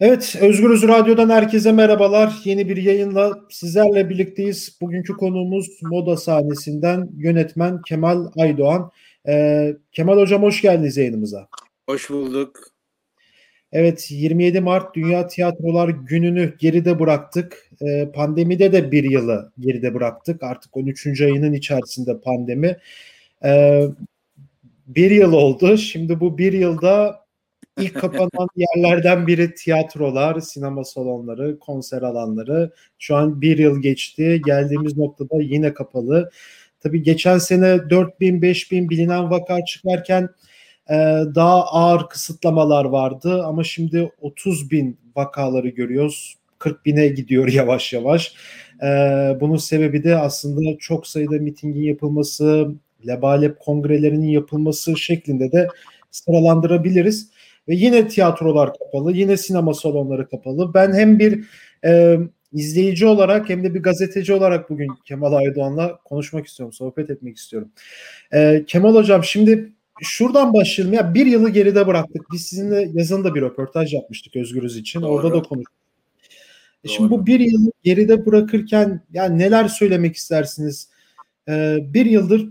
[0.00, 2.32] Evet, Özgürüz Radyo'dan herkese merhabalar.
[2.44, 4.78] Yeni bir yayınla sizlerle birlikteyiz.
[4.80, 8.90] Bugünkü konuğumuz moda sahnesinden yönetmen Kemal Aydoğan.
[9.28, 11.48] Ee, Kemal Hocam hoş geldiniz yayınımıza.
[11.88, 12.58] Hoş bulduk.
[13.72, 17.70] Evet, 27 Mart Dünya Tiyatrolar Günü'nü geride bıraktık.
[17.82, 20.42] Ee, pandemide de bir yılı geride bıraktık.
[20.42, 21.20] Artık 13.
[21.20, 22.76] ayının içerisinde pandemi.
[23.44, 23.84] Ee,
[24.86, 25.76] bir yıl oldu.
[25.76, 27.19] Şimdi bu bir yılda
[27.80, 32.72] ilk kapanan yerlerden biri tiyatrolar, sinema salonları, konser alanları.
[32.98, 34.42] Şu an bir yıl geçti.
[34.46, 36.30] Geldiğimiz noktada yine kapalı.
[36.80, 40.28] Tabii geçen sene 4000 5000 bilinen vaka çıkarken
[40.90, 40.94] e,
[41.34, 46.34] daha ağır kısıtlamalar vardı ama şimdi 30 bin vakaları görüyoruz.
[46.58, 48.34] 40 bine gidiyor yavaş yavaş.
[48.82, 48.86] E,
[49.40, 52.74] bunun sebebi de aslında çok sayıda mitingin yapılması,
[53.06, 55.68] lebalep kongrelerinin yapılması şeklinde de
[56.10, 57.30] sıralandırabiliriz.
[57.70, 60.74] Ve yine tiyatrolar kapalı, yine sinema salonları kapalı.
[60.74, 61.44] Ben hem bir
[61.84, 62.16] e,
[62.52, 67.68] izleyici olarak hem de bir gazeteci olarak bugün Kemal Aydoğan'la konuşmak istiyorum, sohbet etmek istiyorum.
[68.32, 70.94] E, Kemal Hocam şimdi şuradan başlayalım.
[70.94, 72.22] Ya bir yılı geride bıraktık.
[72.32, 75.02] Biz sizinle yazın da bir röportaj yapmıştık Özgürüz için.
[75.02, 75.10] Doğru.
[75.10, 75.74] Orada da konuştuk.
[76.84, 80.90] E şimdi bu bir yılı geride bırakırken yani neler söylemek istersiniz?
[81.48, 82.48] Ee, bir yıldır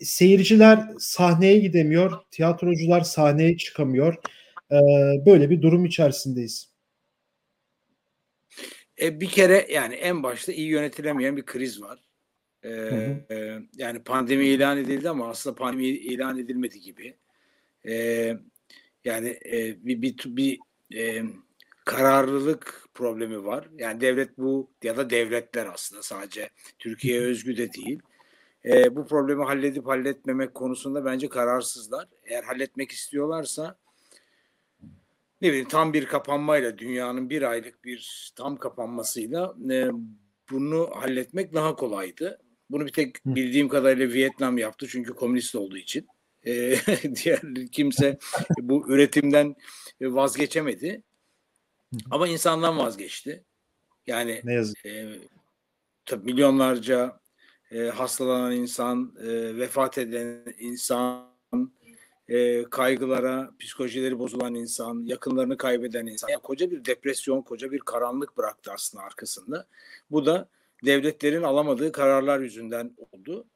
[0.00, 4.14] seyirciler sahneye gidemiyor, tiyatrocular sahneye çıkamıyor.
[4.72, 4.76] Ee,
[5.26, 6.70] böyle bir durum içerisindeyiz.
[9.00, 11.98] E, bir kere yani en başta iyi yönetilemeyen bir kriz var.
[12.62, 13.34] Hı hı.
[13.34, 17.16] E, yani pandemi ilan edildi ama aslında pandemi ilan edilmedi gibi.
[17.88, 18.36] Ee,
[19.04, 20.58] yani e, bir bir, bir
[20.94, 21.22] e,
[21.84, 23.68] kararlılık problemi var.
[23.78, 28.00] Yani devlet bu ya da devletler aslında sadece Türkiye özgü de değil
[28.66, 32.08] e, bu problemi halledip halletmemek konusunda bence kararsızlar.
[32.24, 33.78] Eğer halletmek istiyorlarsa
[35.40, 39.90] ne bileyim tam bir kapanmayla dünyanın bir aylık bir tam kapanmasıyla e,
[40.50, 42.38] bunu halletmek daha kolaydı.
[42.70, 46.06] Bunu bir tek bildiğim kadarıyla Vietnam yaptı çünkü komünist olduğu için.
[46.46, 46.76] E,
[47.24, 47.40] diğer
[47.72, 48.18] kimse
[48.60, 49.54] bu üretimden
[50.00, 51.02] vazgeçemedi.
[52.10, 53.44] Ama insandan vazgeçti.
[54.06, 54.86] Yani ne yazık.
[54.86, 55.18] E,
[56.04, 57.20] tabii milyonlarca
[57.70, 61.36] e, hastalanan insan, e, vefat eden insan,
[62.28, 66.28] e, kaygılara, psikolojileri bozulan insan, yakınlarını kaybeden insan.
[66.28, 69.66] Yani koca bir depresyon, koca bir karanlık bıraktı aslında arkasında.
[70.10, 70.48] Bu da
[70.84, 73.46] devletlerin alamadığı kararlar yüzünden oldu.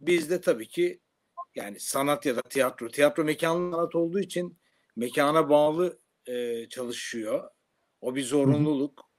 [0.00, 1.00] Bizde tabii ki
[1.54, 4.56] yani sanat ya da tiyatro, tiyatro mekanlı sanat olduğu için
[4.96, 7.50] mekana bağlı e, çalışıyor.
[8.00, 9.11] O bir zorunluluk.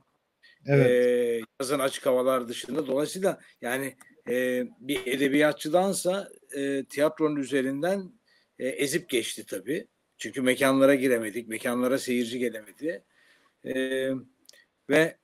[0.65, 0.89] Evet.
[0.89, 2.87] E, yazın açık havalar dışında.
[2.87, 3.95] Dolayısıyla yani
[4.29, 8.11] e, bir edebiyatçıdansa e, tiyatronun üzerinden
[8.59, 9.87] e, ezip geçti tabii.
[10.17, 13.03] Çünkü mekanlara giremedik, mekanlara seyirci gelemedi.
[13.65, 13.73] E,
[14.89, 15.17] ve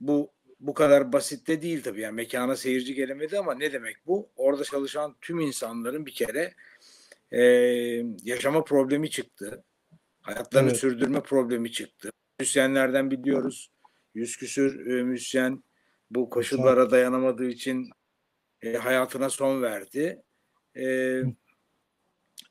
[0.00, 2.00] bu bu kadar basit de değil tabii.
[2.00, 4.30] Yani mekana seyirci gelemedi ama ne demek bu?
[4.36, 6.54] Orada çalışan tüm insanların bir kere
[7.32, 7.42] e,
[8.24, 9.64] yaşama problemi çıktı.
[10.20, 10.80] Hayatlarını evet.
[10.80, 12.10] sürdürme problemi çıktı.
[12.40, 13.70] Müzisyenlerden biliyoruz.
[14.14, 15.62] Yüz küsür e, müzisyen
[16.10, 17.90] bu koşullara dayanamadığı için
[18.62, 20.22] e, hayatına son verdi.
[20.76, 21.16] E,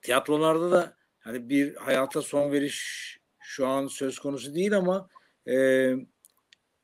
[0.02, 5.10] tiyatrolarda da hani bir hayata son veriş şu an söz konusu değil ama
[5.48, 5.56] e,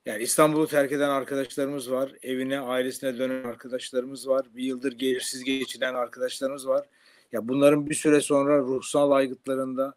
[0.06, 2.12] yani İstanbul'u terk eden arkadaşlarımız var.
[2.22, 4.46] Evine, ailesine dönen arkadaşlarımız var.
[4.56, 6.88] Bir yıldır gelirsiz geçinen arkadaşlarımız var.
[7.32, 9.94] Ya bunların bir süre sonra ruhsal aygıtlarında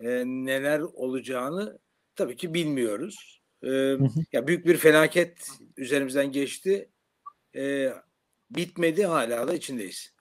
[0.00, 1.78] e, neler olacağını
[2.16, 3.40] tabii ki bilmiyoruz.
[4.32, 6.88] Ya büyük bir felaket üzerimizden geçti.
[7.56, 7.88] E,
[8.50, 10.12] bitmedi hala da içindeyiz.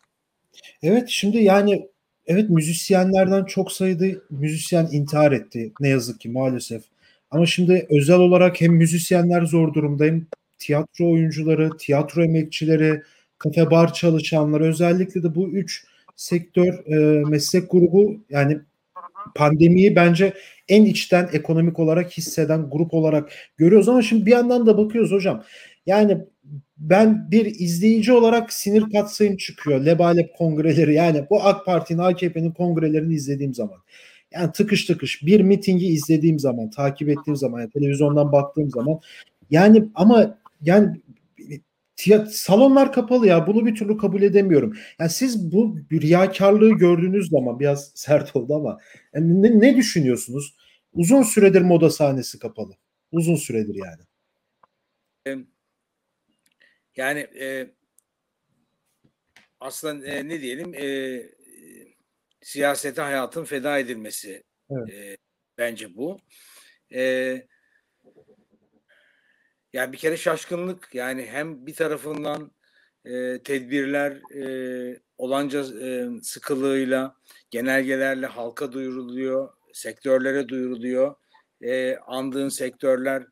[0.82, 1.90] Evet şimdi yani
[2.28, 6.84] evet müzisyenlerden çok sayıda müzisyen intihar etti ne yazık ki maalesef.
[7.32, 10.28] Ama şimdi özel olarak hem müzisyenler zor durumda hem
[10.60, 13.02] tiyatro oyuncuları, tiyatro emekçileri,
[13.38, 15.86] kafe bar çalışanları özellikle de bu üç
[16.16, 18.60] sektör e, meslek grubu yani
[19.36, 20.34] pandemiyi bence
[20.68, 25.44] en içten ekonomik olarak hisseden grup olarak görüyoruz ama şimdi bir yandan da bakıyoruz hocam.
[25.86, 26.18] Yani
[26.78, 29.86] ben bir izleyici olarak sinir katsayım çıkıyor.
[29.86, 33.78] Lebalep kongreleri yani bu AK Parti'nin AKP'nin kongrelerini izlediğim zaman.
[34.34, 39.00] Yani tıkış tıkış bir mitingi izlediğim zaman, takip ettiğim zaman, yani televizyondan baktığım zaman
[39.50, 41.02] yani ama yani
[41.96, 44.78] tiyat salonlar kapalı ya bunu bir türlü kabul edemiyorum.
[45.00, 48.80] Yani siz bu riyakarlığı gördüğünüz zaman biraz sert oldu ama
[49.14, 50.56] yani ne, ne düşünüyorsunuz?
[50.94, 52.74] Uzun süredir moda sahnesi kapalı.
[53.12, 54.02] Uzun süredir yani.
[56.96, 57.68] Yani e,
[59.60, 61.22] aslında e, ne diyelim e,
[62.42, 64.90] siyasete hayatın feda edilmesi evet.
[64.94, 65.18] e,
[65.58, 66.20] bence bu.
[66.94, 67.48] e,
[69.76, 72.52] yani bir kere şaşkınlık yani hem bir tarafından
[73.06, 77.16] e, tedbirler e, olanca e, sıkılığıyla
[77.52, 81.16] genelgelerle halka duyuruluyor, sektörlere duyuruluyor.
[81.62, 83.24] E, andığın sektörler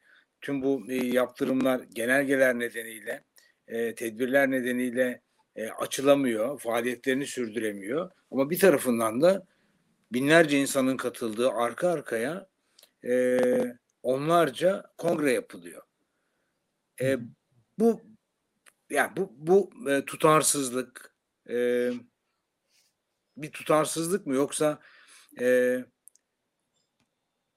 [0.41, 3.23] tüm bu e, yaptırımlar genelgeler nedeniyle,
[3.67, 5.21] e, tedbirler nedeniyle
[5.55, 8.11] e, açılamıyor, faaliyetlerini sürdüremiyor.
[8.31, 9.45] Ama bir tarafından da
[10.13, 12.47] binlerce insanın katıldığı arka arkaya
[13.05, 13.39] e,
[14.03, 15.81] onlarca kongre yapılıyor.
[17.01, 17.17] E,
[17.79, 18.01] bu
[18.89, 21.15] yani bu bu e, tutarsızlık
[21.49, 21.89] e,
[23.37, 24.79] bir tutarsızlık mı yoksa
[25.39, 25.77] e,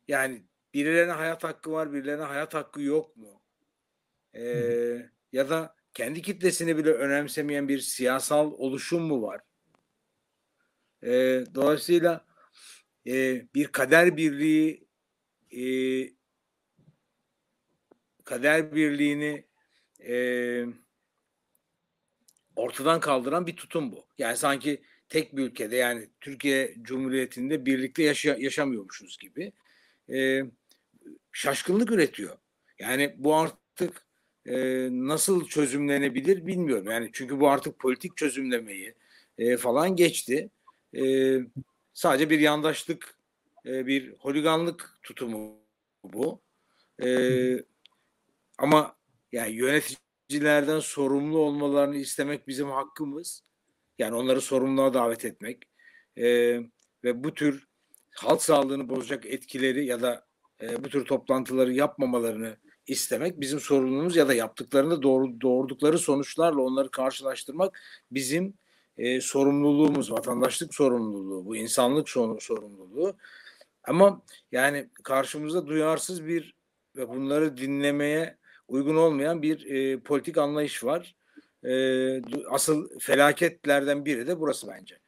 [0.08, 3.42] yani birilerine hayat hakkı var, birilerine hayat hakkı yok mu?
[4.34, 4.42] E,
[5.32, 9.40] ya da kendi kitlesini bile önemsemeyen bir siyasal oluşum mu var?
[11.02, 12.26] E, dolayısıyla
[13.06, 14.88] e, bir kader birliği
[15.50, 15.62] e,
[18.26, 19.44] kader birliğini
[20.08, 20.16] e,
[22.56, 24.06] ortadan kaldıran bir tutum bu.
[24.18, 29.52] Yani sanki tek bir ülkede yani Türkiye Cumhuriyeti'nde birlikte yaşa, yaşamıyormuşuz gibi
[30.12, 30.42] e,
[31.32, 32.36] şaşkınlık üretiyor.
[32.78, 34.06] Yani bu artık
[34.46, 36.90] e, nasıl çözümlenebilir bilmiyorum.
[36.90, 38.94] Yani çünkü bu artık politik çözümlemeyi
[39.38, 40.50] e, falan geçti.
[40.96, 41.36] E,
[41.94, 43.18] sadece bir yandaşlık,
[43.66, 45.58] e, bir holiganlık tutumu
[46.04, 46.40] bu.
[47.02, 47.08] E,
[48.58, 48.96] ama
[49.32, 53.42] yani yöneticilerden sorumlu olmalarını istemek bizim hakkımız.
[53.98, 55.62] Yani onları sorumluluğa davet etmek
[56.16, 56.26] e,
[57.04, 57.66] ve bu tür
[58.14, 60.26] halk sağlığını bozacak etkileri ya da
[60.62, 62.56] e, bu tür toplantıları yapmamalarını
[62.86, 67.80] istemek bizim sorumluluğumuz ya da yaptıklarında doğru, doğurdukları sonuçlarla onları karşılaştırmak
[68.10, 68.54] bizim
[68.98, 72.08] e, sorumluluğumuz, vatandaşlık sorumluluğu, bu insanlık
[72.40, 73.16] sorumluluğu.
[73.84, 76.54] Ama yani karşımızda duyarsız bir
[76.96, 78.36] ve bunları dinlemeye
[78.68, 81.14] uygun olmayan bir e, politik anlayış var.
[81.64, 81.72] E,
[82.50, 84.98] asıl felaketlerden biri de burası bence.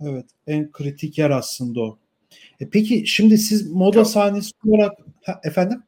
[0.00, 1.98] Evet, en kritik yer aslında o.
[2.60, 4.06] E peki şimdi siz moda Çok.
[4.06, 5.82] sahnesi olarak ha, efendim?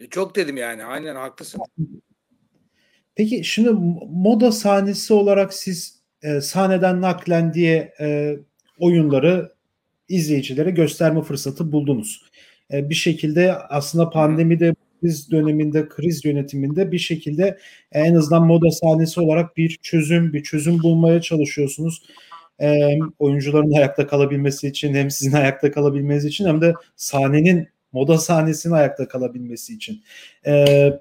[0.00, 0.84] E çok dedim yani.
[0.84, 1.60] Aynen haklısın.
[3.14, 3.70] Peki şimdi
[4.10, 8.36] moda sahnesi olarak siz e, sahneden naklen diye e,
[8.78, 9.52] oyunları
[10.08, 12.22] izleyicilere gösterme fırsatı buldunuz.
[12.72, 17.58] E, bir şekilde aslında pandemide kriz döneminde, kriz yönetiminde bir şekilde
[17.92, 22.02] en azından moda sahnesi olarak bir çözüm, bir çözüm bulmaya çalışıyorsunuz.
[22.58, 28.74] Hem oyuncuların ayakta kalabilmesi için hem sizin ayakta kalabilmeniz için hem de sahnenin moda sahnesinin
[28.74, 30.02] ayakta kalabilmesi için.
[30.46, 31.00] Ee,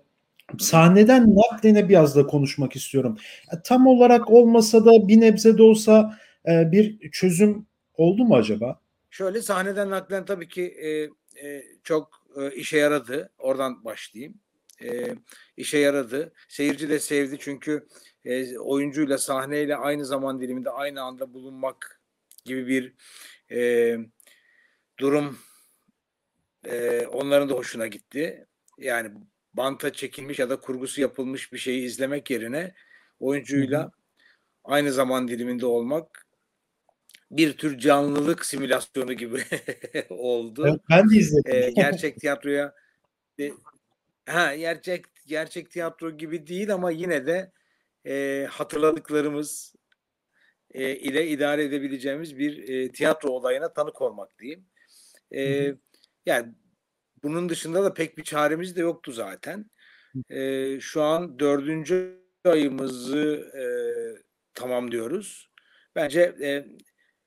[0.60, 3.18] sahneden naklene biraz da konuşmak istiyorum.
[3.64, 6.18] Tam olarak olmasa da bir nebze de olsa
[6.48, 8.80] e, bir çözüm oldu mu acaba?
[9.10, 10.90] Şöyle sahneden naklen tabii ki e,
[11.48, 13.30] e, çok e, işe yaradı.
[13.38, 14.40] Oradan başlayayım.
[14.84, 15.16] E,
[15.58, 16.34] işe yaradı.
[16.48, 17.88] Seyirci de sevdi çünkü
[18.26, 22.02] e, oyuncuyla sahneyle aynı zaman diliminde aynı anda bulunmak
[22.46, 22.94] gibi bir
[23.52, 23.98] e,
[25.00, 25.38] durum
[26.66, 28.48] e, onların da hoşuna gitti.
[28.78, 29.12] Yani
[29.54, 32.76] banta çekilmiş ya da kurgusu yapılmış bir şeyi izlemek yerine
[33.20, 33.92] oyuncuyla
[34.64, 36.27] aynı zaman diliminde olmak
[37.32, 39.44] bir tür canlılık simülasyonu gibi
[40.10, 40.68] oldu.
[40.68, 41.56] Evet, ben de izledim.
[41.56, 42.76] E, gerçek tiyatroya
[43.40, 43.52] e,
[44.26, 47.52] ha gerçek gerçek tiyatro gibi değil ama yine de
[48.06, 49.76] e, hatırladıklarımız
[50.72, 54.66] e, ile idare edebileceğimiz bir e, tiyatro olayına tanık olmak diyeyim.
[55.36, 55.74] E,
[56.26, 56.54] yani
[57.24, 59.70] bunun dışında da pek bir çaremiz de yoktu zaten.
[60.30, 63.64] E, şu an dördüncü ayımızı e,
[64.54, 65.50] tamamlıyoruz.
[65.96, 66.66] Bence e,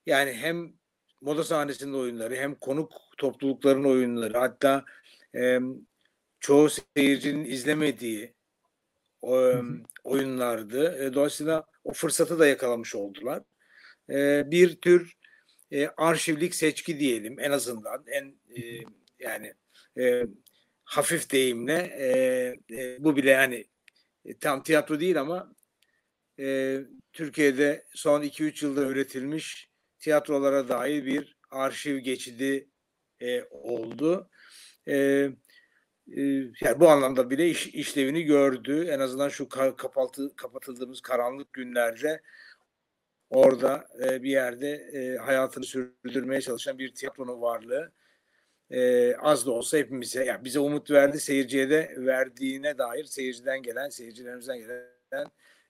[0.07, 0.73] yani hem
[1.21, 4.85] moda sahnesinin oyunları hem konuk toplulukların oyunları hatta
[5.37, 5.59] e,
[6.41, 8.35] çoğu seyircinin izlemediği
[9.23, 9.55] o,
[10.05, 11.05] oyunlardı.
[11.05, 13.43] E, dolayısıyla o fırsatı da yakalamış oldular.
[14.11, 15.17] E, bir tür
[15.71, 18.85] e, arşivlik seçki diyelim en azından en e,
[19.19, 19.55] yani
[19.99, 20.27] e,
[20.85, 22.07] hafif deyimle e,
[22.77, 23.67] e, bu bile yani
[24.25, 25.55] e, tam tiyatro değil ama
[26.41, 26.79] e,
[27.13, 29.70] Türkiye'de son 2-3 yılda üretilmiş
[30.01, 32.69] tiyatrolara dair bir arşiv geçidi
[33.21, 34.31] e, oldu.
[34.89, 34.95] E,
[36.61, 38.87] yani bu anlamda bile iş, işlevini gördü.
[38.91, 42.21] En azından şu kapatı, kapatıldığımız karanlık günlerde
[43.31, 47.93] orada e, bir yerde e, hayatını sürdürmeye çalışan bir tiyatronun varlığı
[48.71, 53.89] e, az da olsa hepimize yani bize umut verdi seyirciye de verdiğine dair seyirciden gelen
[53.89, 55.27] seyircilerimizden gelen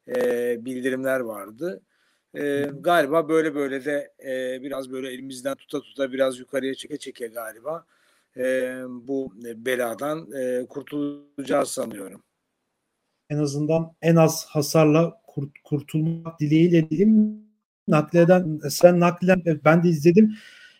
[0.08, 1.82] e, bildirimler vardı.
[2.34, 7.26] E, galiba böyle böyle de e, biraz böyle elimizden tuta tuta biraz yukarıya çeke çeke
[7.26, 7.84] galiba
[8.36, 8.42] e,
[8.88, 12.22] bu beladan e, kurtulacağız sanıyorum.
[13.30, 17.44] En azından en az hasarla kurt, kurtulmak dileğiyle diyelim.
[17.88, 20.36] Nakleden sen naklen ben de izledim.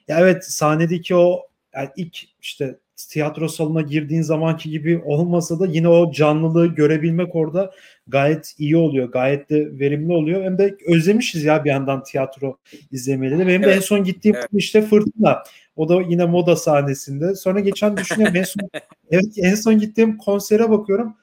[0.08, 5.88] Ya evet sahnedeki o yani ilk işte tiyatro salonuna girdiğin zamanki gibi olmasa da yine
[5.88, 7.70] o canlılığı görebilmek orada
[8.06, 9.12] gayet iyi oluyor.
[9.12, 10.44] Gayet de verimli oluyor.
[10.44, 12.58] Hem de özlemişiz ya bir yandan tiyatro
[12.90, 13.38] izlemeleri.
[13.38, 13.66] Benim evet.
[13.66, 14.48] de en son gittiğim evet.
[14.52, 15.42] işte Fırtına.
[15.76, 17.34] O da yine moda sahnesinde.
[17.34, 18.70] Sonra geçen düşünüyorum en son,
[19.10, 21.16] evet, en son gittiğim konsere bakıyorum.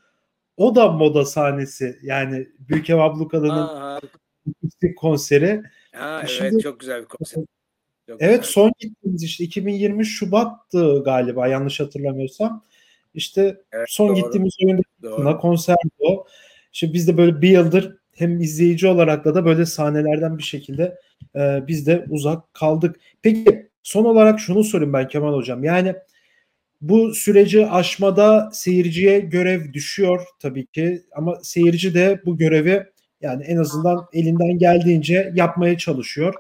[0.57, 1.99] O da moda sahnesi.
[2.03, 3.99] Yani Büyük Ev Ablukada'nın
[4.97, 5.63] konseri.
[5.91, 7.43] Ha, evet Şimdi, çok güzel bir konser.
[8.07, 8.51] Çok evet güzel.
[8.51, 12.63] son gittiğimiz işte 2020 Şubat'tı galiba yanlış hatırlamıyorsam.
[13.13, 14.15] İşte evet, son doğru.
[14.15, 14.57] gittiğimiz
[15.03, 16.25] oyunda konserdi o.
[16.73, 20.97] İşte biz de böyle bir yıldır hem izleyici olarak da da böyle sahnelerden bir şekilde
[21.35, 22.95] e, biz de uzak kaldık.
[23.21, 25.63] Peki son olarak şunu sorayım ben Kemal Hocam.
[25.63, 25.95] Yani
[26.81, 32.83] bu süreci aşmada seyirciye görev düşüyor tabii ki ama seyirci de bu görevi
[33.21, 36.33] yani en azından elinden geldiğince yapmaya çalışıyor.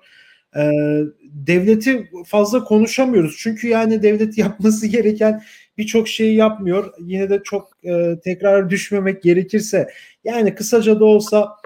[0.57, 5.43] Ee, devleti fazla konuşamıyoruz çünkü yani devlet yapması gereken
[5.77, 6.93] birçok şeyi yapmıyor.
[6.99, 9.89] Yine de çok e, tekrar düşmemek gerekirse
[10.23, 11.57] yani kısaca da olsa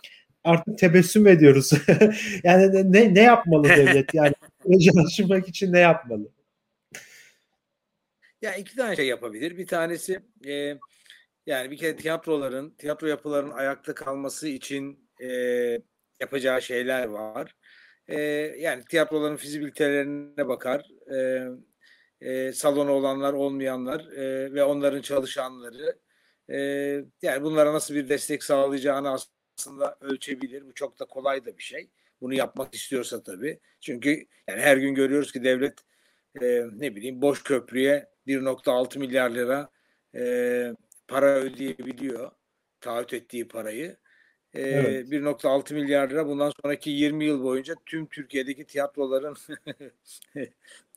[0.44, 1.72] artık tebessüm ediyoruz.
[2.44, 4.14] yani ne ne yapmalı devlet?
[4.14, 4.34] Yani
[5.06, 6.32] aşmak için ne yapmalı?
[8.42, 9.58] Ya iki tane şey yapabilir.
[9.58, 10.78] Bir tanesi e,
[11.46, 15.28] yani bir kere tiyatroların, tiyatro yapılarının ayakta kalması için e,
[16.20, 17.56] yapacağı şeyler var.
[18.08, 18.22] E,
[18.60, 20.86] yani tiyatroların fizibilitelerine bakar.
[21.14, 21.48] E,
[22.22, 26.00] e, salonu olanlar, olmayanlar e, ve onların çalışanları.
[26.50, 26.58] E,
[27.22, 29.10] yani bunlara nasıl bir destek sağlayacağını
[29.58, 30.66] aslında ölçebilir.
[30.66, 31.90] Bu çok da kolay da bir şey.
[32.22, 33.60] Bunu yapmak istiyorsa tabii.
[33.82, 35.80] Çünkü yani her gün görüyoruz ki devlet
[36.42, 39.70] e, ne bileyim boş köprüye 1.6 milyar lira
[40.16, 40.74] e,
[41.08, 42.32] para ödeyebiliyor.
[42.82, 43.98] Taahhüt ettiği parayı.
[44.54, 45.10] Evet.
[45.10, 49.36] 1.6 milyar lira bundan sonraki 20 yıl boyunca tüm Türkiye'deki tiyatroların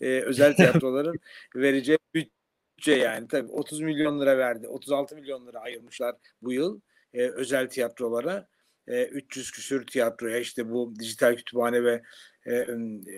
[0.00, 1.20] e, özel tiyatroların
[1.56, 3.28] vereceği bütçe yani.
[3.28, 4.68] Tabii 30 milyon lira verdi.
[4.68, 6.80] 36 milyon lira ayırmışlar bu yıl
[7.14, 8.49] e, özel tiyatrolara.
[8.88, 12.02] E, 300 küsür tiyatroya işte bu dijital kütüphane ve
[12.46, 12.50] e,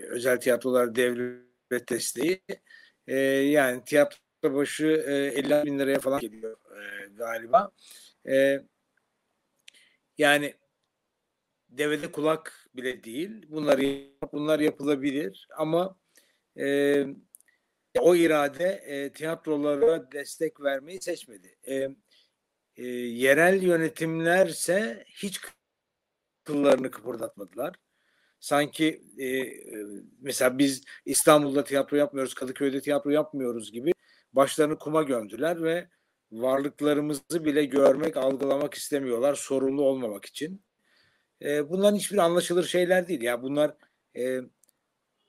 [0.09, 2.41] özel tiyatrolar devlet desteği.
[3.07, 7.71] E, yani tiyatro başı e, 50 bin liraya falan geliyor e, galiba.
[8.29, 8.61] E,
[10.17, 10.53] yani
[11.69, 13.45] devede kulak bile değil.
[13.49, 13.81] Bunlar
[14.33, 15.97] bunlar yapılabilir ama
[16.59, 17.05] e,
[17.99, 21.55] o irade e, tiyatrolara destek vermeyi seçmedi.
[21.67, 21.89] E,
[22.75, 25.41] e, yerel yönetimlerse hiç
[26.43, 27.75] kıllarını kıpırdatmadılar.
[28.39, 29.53] Sanki e,
[30.19, 33.91] mesela biz İstanbul'da tiyatro yapmıyoruz, Kadıköy'de tiyatro yapmıyoruz gibi
[34.33, 35.89] başlarını kuma gömdüler ve
[36.31, 40.61] varlıklarımızı bile görmek, algılamak istemiyorlar sorumlu olmamak için.
[41.41, 43.21] E, bunların hiçbir anlaşılır şeyler değil.
[43.21, 43.75] Ya bunlar
[44.17, 44.39] e,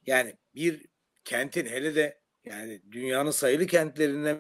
[0.07, 0.87] yani bir
[1.25, 4.39] kentin hele de yani dünyanın sayılı kentlerinden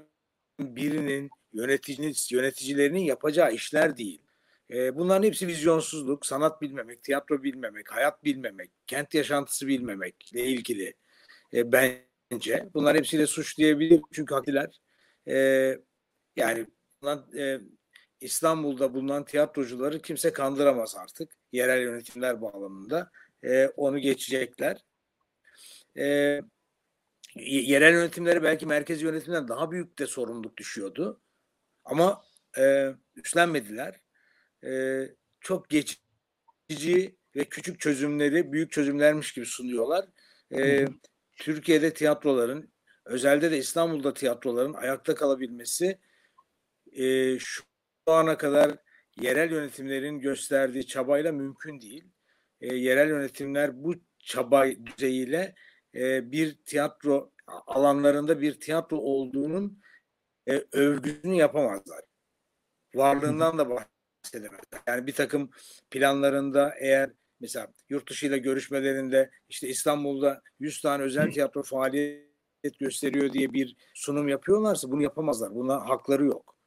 [0.61, 4.23] birinin yöneticinin yöneticilerinin yapacağı işler değil.
[4.71, 10.95] E, bunların hepsi vizyonsuzluk, sanat bilmemek, tiyatro bilmemek, hayat bilmemek, kent yaşantısı bilmemekle ilgili
[11.55, 12.69] e, bence.
[12.75, 14.79] Bunlar hepsiyle suç diyebilirim çünkü haklılar.
[15.29, 15.79] E,
[16.39, 16.67] yani
[17.39, 17.61] e,
[18.21, 21.33] İstanbul'da bulunan tiyatrocuları kimse kandıramaz artık.
[21.53, 23.11] Yerel yönetimler bağlamında.
[23.43, 24.85] E, onu geçecekler.
[25.97, 26.41] E,
[27.37, 31.21] yerel yönetimlere belki merkezi yönetimden daha büyük de sorumluluk düşüyordu.
[31.85, 32.25] Ama
[32.59, 34.01] e, üstlenmediler.
[34.65, 35.03] E,
[35.41, 40.09] çok geçici ve küçük çözümleri büyük çözümlermiş gibi sunuyorlar.
[40.55, 40.87] E,
[41.37, 42.73] Türkiye'de tiyatroların,
[43.05, 45.99] özelde de İstanbul'da tiyatroların ayakta kalabilmesi
[46.93, 47.63] e, şu
[48.07, 48.79] ana kadar
[49.21, 52.05] yerel yönetimlerin gösterdiği çabayla mümkün değil.
[52.61, 55.55] E, yerel yönetimler bu çaba düzeyiyle
[55.95, 59.83] e, bir tiyatro alanlarında bir tiyatro olduğunun
[60.47, 62.01] e, övgüsünü yapamazlar.
[62.95, 64.83] Varlığından da bahsedemezler.
[64.87, 65.51] Yani bir takım
[65.91, 73.33] planlarında eğer mesela yurt dışı ile görüşmelerinde işte İstanbul'da 100 tane özel tiyatro faaliyet gösteriyor
[73.33, 75.55] diye bir sunum yapıyorlarsa bunu yapamazlar.
[75.55, 76.58] Buna hakları yok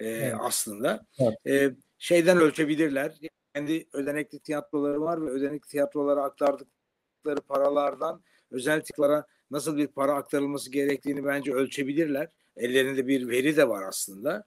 [0.00, 0.34] e, evet.
[0.40, 1.06] aslında.
[1.18, 1.46] Evet.
[1.46, 3.14] E, şeyden ölçebilirler.
[3.54, 10.70] Kendi ödenekli tiyatroları var ve ödenekli tiyatrolara aktardıkları paralardan özel tiyatrolara nasıl bir para aktarılması
[10.70, 12.28] gerektiğini bence ölçebilirler.
[12.56, 14.44] Ellerinde bir veri de var aslında.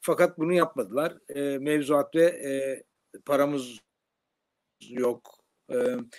[0.00, 1.18] Fakat bunu yapmadılar.
[1.28, 2.82] E, mevzuat ve e,
[3.24, 3.78] paramız
[4.88, 5.42] yok
[5.72, 5.76] e,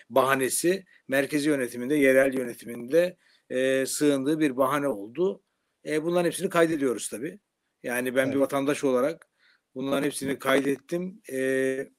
[0.10, 3.18] bahanesi merkezi yönetiminde, yerel yönetiminde
[3.50, 5.42] e, sığındığı bir bahane oldu.
[5.86, 7.40] E, bunların hepsini kaydediyoruz tabii.
[7.84, 8.36] Yani ben Evet.
[8.36, 9.28] bir vatandaş olarak
[9.75, 11.22] bunların hepsini kaydettim.
[11.32, 11.90] E,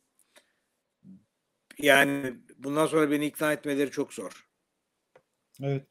[1.78, 4.48] yani bundan sonra beni ikna etmeleri çok zor.
[5.62, 5.86] Evet.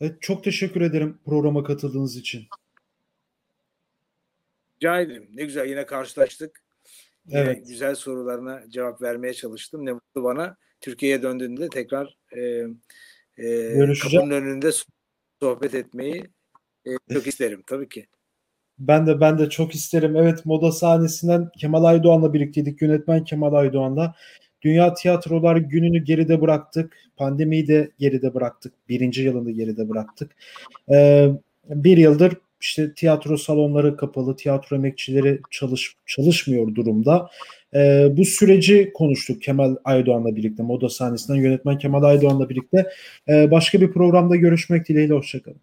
[0.00, 2.46] Evet, çok teşekkür ederim programa katıldığınız için.
[4.76, 5.28] Rica ederim.
[5.32, 6.62] Ne güzel yine karşılaştık.
[7.26, 7.66] Yine Evet.
[7.66, 9.86] güzel sorularına cevap vermeye çalıştım.
[9.86, 10.56] Ne mutlu bana.
[10.80, 12.40] Türkiye'ye döndüğümde tekrar e,
[13.38, 14.70] e, kapının önünde
[15.40, 16.30] sohbet etmeyi
[16.86, 18.06] e, çok isterim tabii ki.
[18.78, 20.16] Ben de ben de çok isterim.
[20.16, 22.82] Evet moda sahnesinden Kemal Aydoğan'la birlikteydik.
[22.82, 24.14] Yönetmen Kemal Aydoğan'la.
[24.62, 26.96] Dünya Tiyatrolar Günü'nü geride bıraktık.
[27.16, 28.72] Pandemiyi de geride bıraktık.
[28.88, 30.36] Birinci yılını geride bıraktık.
[30.92, 31.28] Ee,
[31.68, 37.30] bir yıldır işte tiyatro salonları kapalı, tiyatro emekçileri çalış, çalışmıyor durumda.
[37.74, 40.62] Ee, bu süreci konuştuk Kemal Aydoğan'la birlikte.
[40.62, 42.86] Moda sahnesinden yönetmen Kemal Aydoğan'la birlikte.
[43.28, 45.14] Ee, başka bir programda görüşmek dileğiyle.
[45.14, 45.60] Hoşçakalın.